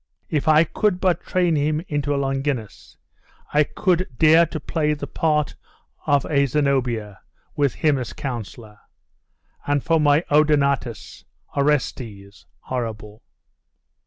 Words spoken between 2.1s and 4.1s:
a Longinus, I could